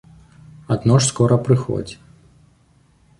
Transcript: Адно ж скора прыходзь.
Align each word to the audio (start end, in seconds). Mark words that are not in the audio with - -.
Адно 0.75 0.95
ж 1.01 1.09
скора 1.09 1.37
прыходзь. 1.49 1.93